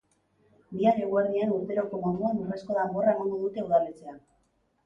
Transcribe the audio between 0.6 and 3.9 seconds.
Bihar eguerdian urteroko moduan urrezko danborra emango dute